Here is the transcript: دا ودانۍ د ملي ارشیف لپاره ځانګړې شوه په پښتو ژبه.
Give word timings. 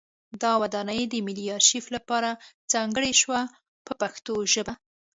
دا 0.41 0.51
ودانۍ 0.61 1.01
د 1.07 1.13
ملي 1.27 1.45
ارشیف 1.57 1.85
لپاره 1.95 2.29
ځانګړې 2.71 3.11
شوه 3.21 3.39
په 3.85 3.93
پښتو 4.01 4.33
ژبه. 4.53 4.73